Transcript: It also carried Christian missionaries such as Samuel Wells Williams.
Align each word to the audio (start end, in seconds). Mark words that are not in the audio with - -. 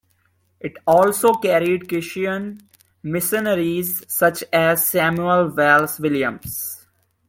It 0.59 0.77
also 0.87 1.35
carried 1.35 1.87
Christian 1.87 2.67
missionaries 3.03 4.03
such 4.07 4.43
as 4.51 4.83
Samuel 4.87 5.49
Wells 5.55 5.99
Williams. 5.99 6.87